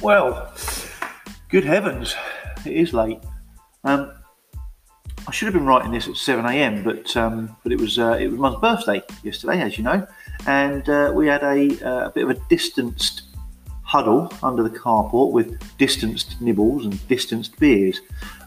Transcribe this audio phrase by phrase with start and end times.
[0.00, 0.52] Well,
[1.48, 2.14] good heavens,
[2.64, 3.18] it is late.
[3.82, 4.12] Um,
[5.26, 8.12] I should have been writing this at 7 a.m., but um, but it was uh,
[8.12, 10.06] it was Mum's birthday yesterday, as you know,
[10.46, 13.22] and uh, we had a, uh, a bit of a distanced
[13.82, 18.00] huddle under the carport with distanced nibbles and distanced beers.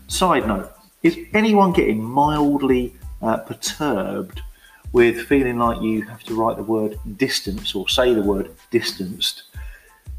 [0.08, 0.72] Side note:
[1.04, 4.42] Is anyone getting mildly uh, perturbed
[4.94, 9.44] with feeling like you have to write the word distance or say the word distanced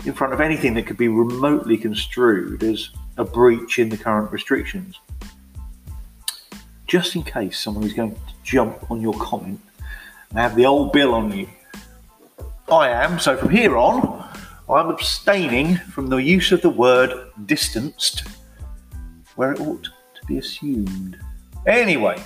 [0.04, 4.30] in front of anything that could be remotely construed as a breach in the current
[4.32, 4.98] restrictions.
[6.86, 9.60] Just in case someone is going to jump on your comment
[10.30, 11.48] and have the old bill on you.
[12.70, 14.28] I am, so from here on,
[14.68, 18.24] I'm abstaining from the use of the word distanced
[19.36, 21.18] where it ought to be assumed.
[21.66, 22.20] Anyway,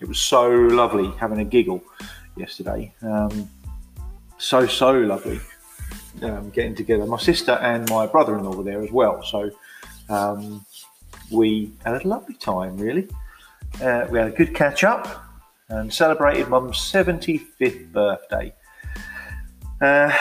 [0.00, 1.82] it was so lovely having a giggle
[2.36, 2.92] yesterday.
[3.02, 3.48] Um,
[4.38, 5.40] so, so lovely
[6.22, 7.06] um, getting together.
[7.06, 9.22] My sister and my brother in law were there as well.
[9.22, 9.50] So
[10.08, 10.64] um,
[11.30, 13.08] we had a lovely time, really.
[13.82, 15.24] Uh, we had a good catch up
[15.68, 18.54] and celebrated mum's 75th birthday.
[19.80, 20.12] Uh,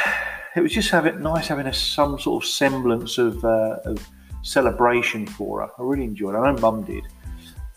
[0.56, 4.08] it was just having nice having a, some sort of semblance of, uh, of,
[4.46, 5.70] celebration for her.
[5.80, 6.38] I really enjoyed it.
[6.38, 7.06] I know mum did.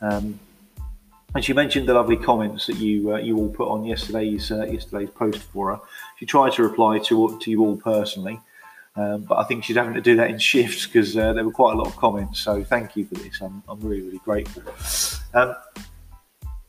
[0.00, 0.41] Um,
[1.35, 4.65] and she mentioned the lovely comments that you uh, you all put on yesterday's uh,
[4.65, 5.81] yesterday's post for her.
[6.19, 8.41] She tried to reply to to you all personally,
[8.97, 11.53] um, but I think she's having to do that in shifts because uh, there were
[11.53, 12.41] quite a lot of comments.
[12.41, 13.41] So thank you for this.
[13.41, 14.63] I'm, I'm really really grateful.
[15.35, 15.55] Um,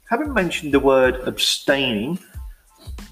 [0.10, 2.20] having mentioned the word abstaining,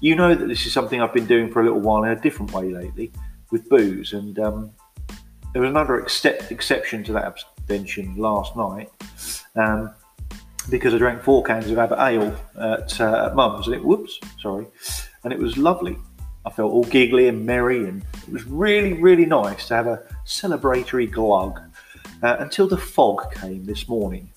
[0.00, 2.20] you know that this is something I've been doing for a little while in a
[2.20, 3.12] different way lately
[3.50, 4.72] with booze, and um,
[5.52, 8.90] there was another exception to that abstention last night.
[9.54, 9.94] Um,
[10.70, 14.18] because I drank four cans of Abbot Ale at, uh, at Mum's, and it whoops,
[14.40, 14.66] sorry,
[15.24, 15.96] and it was lovely.
[16.44, 20.02] I felt all giggly and merry, and it was really, really nice to have a
[20.26, 21.60] celebratory glug
[22.22, 24.30] uh, until the fog came this morning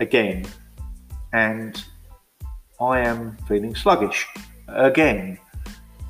[0.00, 0.46] again,
[1.32, 1.82] and
[2.80, 4.26] I am feeling sluggish
[4.68, 5.38] again.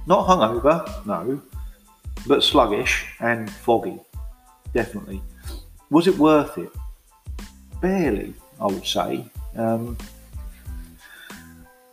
[0.07, 1.41] Not hungover, no,
[2.27, 3.99] but sluggish and foggy,
[4.73, 5.23] definitely.
[5.91, 6.71] Was it worth it?
[7.81, 8.35] Barely.
[8.61, 9.25] I would say.
[9.57, 9.97] Um,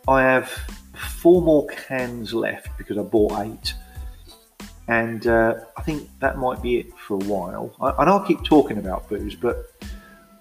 [0.08, 0.50] I have
[0.94, 3.74] four more cans left because I bought eight,
[4.88, 7.74] and uh, I think that might be it for a while.
[7.80, 9.72] I, I, know I keep talking about booze, but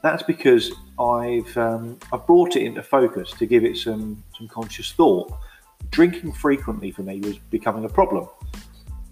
[0.01, 4.91] that's because I've um, I've brought it into focus to give it some some conscious
[4.91, 5.31] thought.
[5.89, 8.27] Drinking frequently for me was becoming a problem,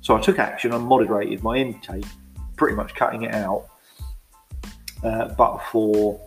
[0.02, 2.06] so I took action and moderated my intake,
[2.56, 3.68] pretty much cutting it out.
[5.04, 6.20] Uh, but for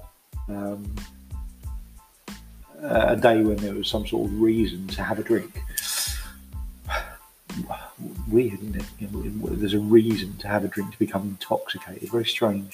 [0.49, 0.95] um,
[2.83, 5.63] a day when there was some sort of reason to have a drink.
[8.29, 8.85] Weird, isn't it?
[8.99, 12.11] You know, there's a reason to have a drink to become intoxicated.
[12.11, 12.73] Very strange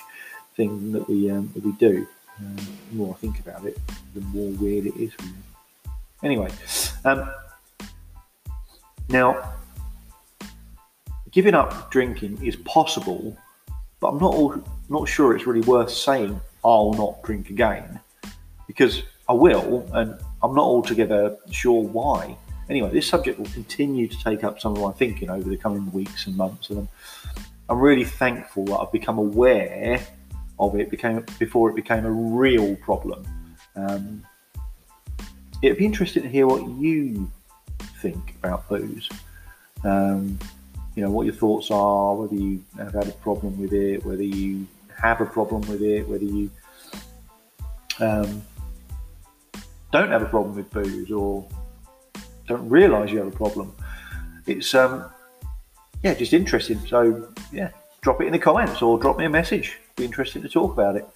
[0.57, 2.07] thing that we um, that we do.
[2.39, 3.79] Um, the more I think about it,
[4.15, 5.13] the more weird it is.
[5.19, 5.35] Really.
[6.23, 6.51] Anyway,
[7.05, 7.31] um,
[9.09, 9.55] now
[11.31, 13.37] giving up drinking is possible,
[14.01, 18.01] but I'm not all, not sure it's really worth saying I'll not drink again
[18.67, 22.37] because I will, and I'm not altogether sure why.
[22.71, 25.91] Anyway, this subject will continue to take up some of my thinking over the coming
[25.93, 26.89] weeks and months, and I'm,
[27.69, 30.01] I'm really thankful that I've become aware
[30.59, 33.25] of it became before it became a real problem.
[33.77, 34.25] Um,
[35.63, 37.31] it'd be interesting to hear what you
[38.01, 39.09] think about booze.
[39.85, 40.39] Um,
[40.95, 44.23] you know what your thoughts are, whether you have had a problem with it, whether
[44.23, 44.67] you
[44.99, 46.51] have a problem with it, whether you
[48.01, 48.43] um,
[49.93, 51.47] don't have a problem with booze or
[52.47, 53.75] don't realise you have a problem.
[54.47, 55.05] It's um,
[56.03, 56.85] yeah, just interesting.
[56.87, 57.71] So yeah,
[58.01, 59.79] drop it in the comments or drop me a message.
[59.97, 61.07] Be interested to talk about it.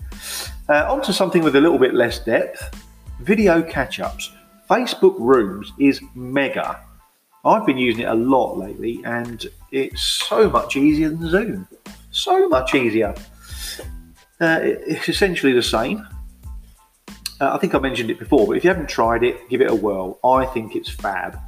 [0.68, 2.78] Uh, on to something with a little bit less depth.
[3.20, 4.32] Video catch-ups.
[4.68, 6.80] Facebook Rooms is mega.
[7.44, 11.68] I've been using it a lot lately, and it's so much easier than Zoom.
[12.10, 13.14] So much easier.
[14.42, 16.04] Uh, it's essentially the same.
[17.40, 19.70] Uh, I think I mentioned it before, but if you haven't tried it, give it
[19.70, 20.18] a whirl.
[20.24, 21.38] I think it's fab.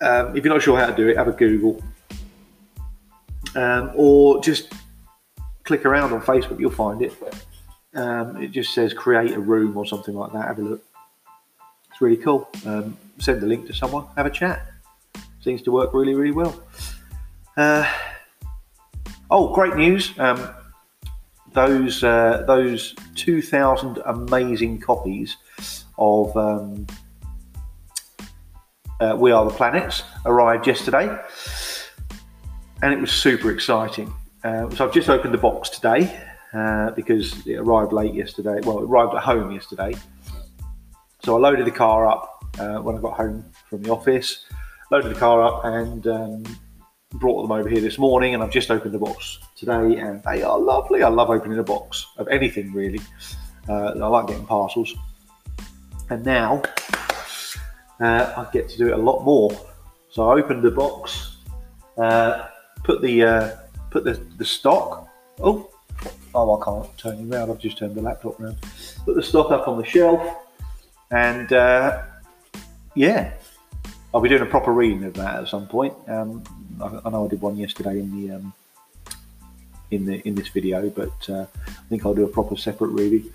[0.00, 1.80] Um, if you're not sure how to do it, have a Google.
[3.54, 4.72] Um, or just
[5.62, 7.12] click around on Facebook, you'll find it.
[7.94, 10.48] Um, it just says create a room or something like that.
[10.48, 10.84] Have a look.
[11.92, 12.48] It's really cool.
[12.66, 14.66] Um, send the link to someone, have a chat.
[15.42, 16.60] Seems to work really, really well.
[17.56, 17.88] Uh,
[19.30, 20.18] oh, great news!
[20.18, 20.52] Um,
[21.52, 25.36] those uh, those two thousand amazing copies
[25.98, 26.86] of um,
[29.00, 31.14] uh, We Are the Planets arrived yesterday,
[32.82, 34.12] and it was super exciting.
[34.44, 36.20] Uh, so I've just opened the box today
[36.52, 38.58] uh, because it arrived late yesterday.
[38.64, 39.94] Well, it arrived at home yesterday.
[41.22, 44.46] So I loaded the car up uh, when I got home from the office,
[44.90, 46.44] loaded the car up and um,
[47.14, 48.34] brought them over here this morning.
[48.34, 51.02] And I've just opened the box today and they are lovely.
[51.02, 53.00] I love opening a box of anything really.
[53.68, 54.94] Uh, I like getting parcels.
[56.10, 56.62] And now
[58.00, 59.50] uh, I get to do it a lot more.
[60.10, 61.38] So I opened the box,
[61.96, 62.48] uh,
[62.84, 63.56] put the uh,
[63.90, 65.08] put the, the stock.
[65.40, 65.70] Oh,
[66.34, 67.50] oh, I can't turn you around.
[67.50, 68.58] I've just turned the laptop around.
[69.04, 70.20] Put the stock up on the shelf,
[71.10, 72.02] and uh,
[72.94, 73.32] yeah,
[74.12, 75.94] I'll be doing a proper reading of that at some point.
[76.08, 76.42] Um,
[76.82, 78.52] I, know I did one yesterday in the um,
[79.90, 83.30] in the in this video, but uh, I think I'll do a proper separate reading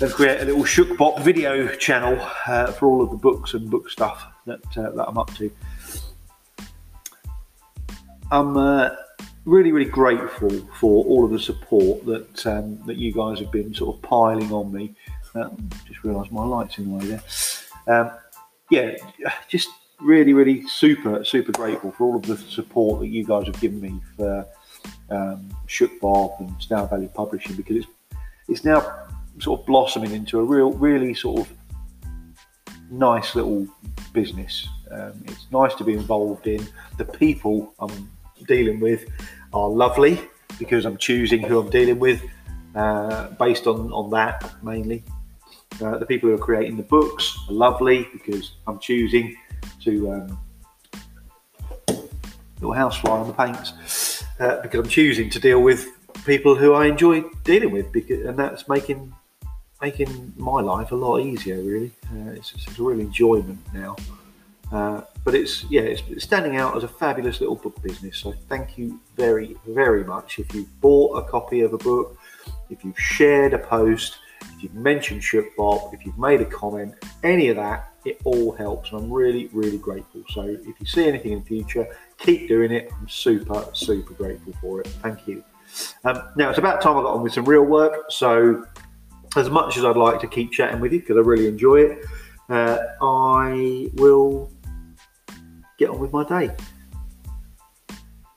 [0.00, 3.90] and create a little Shookbop video channel uh, for all of the books and book
[3.90, 5.50] stuff that uh, that I'm up to.
[8.32, 8.90] I'm uh,
[9.44, 13.74] really, really grateful for all of the support that um, that you guys have been
[13.74, 14.94] sort of piling on me.
[15.34, 17.22] Um, just realised my lights in the way there.
[17.86, 18.10] Um,
[18.70, 18.96] yeah,
[19.48, 19.68] just
[20.02, 23.80] really, really super, super grateful for all of the support that you guys have given
[23.80, 24.46] me for
[25.10, 27.86] um, Shookbop and Stour Valley Publishing because it's
[28.50, 29.08] it's now
[29.38, 31.52] sort of blossoming into a real, really sort of
[32.90, 33.66] nice little
[34.12, 34.68] business.
[34.90, 36.66] Um, it's nice to be involved in.
[36.98, 38.10] The people I'm
[38.48, 39.08] dealing with
[39.52, 40.20] are lovely
[40.58, 42.22] because I'm choosing who I'm dealing with
[42.74, 45.04] uh, based on, on that mainly.
[45.80, 49.36] Uh, the people who are creating the books are lovely because I'm choosing
[49.80, 50.38] to um,
[52.60, 55.86] little housefly on the paints uh, because I'm choosing to deal with
[56.24, 59.14] people who I enjoy dealing with because and that's making
[59.80, 63.96] making my life a lot easier really uh, it's, it's, a real enjoyment now
[64.72, 68.18] uh, but it's yeah, it's standing out as a fabulous little book business.
[68.18, 70.38] So thank you very very much.
[70.38, 72.16] If you've bought a copy of a book,
[72.70, 74.18] if you've shared a post,
[74.54, 76.94] if you've mentioned Shookbop, if you've made a comment,
[77.24, 80.22] any of that, it all helps, and I'm really really grateful.
[80.30, 81.86] So if you see anything in the future,
[82.18, 82.90] keep doing it.
[82.98, 84.86] I'm super super grateful for it.
[85.02, 85.44] Thank you.
[86.04, 88.10] Um, now it's about time I got on with some real work.
[88.10, 88.64] So
[89.36, 92.04] as much as I'd like to keep chatting with you because I really enjoy it,
[92.48, 94.50] uh, I will
[95.78, 96.54] get on with my day.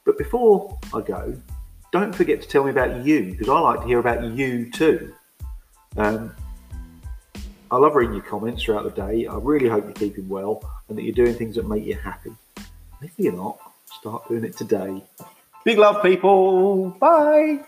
[0.06, 1.36] But before I go,
[1.92, 5.13] don't forget to tell me about you because I like to hear about you too.
[5.98, 6.36] Um,
[7.74, 9.25] I love reading your comments throughout the day.
[9.25, 12.30] I really hope you're keeping well and that you're doing things that make you happy.
[13.02, 15.04] If you're not, start doing it today.
[15.66, 16.92] Big love, people.
[16.92, 17.66] Bye.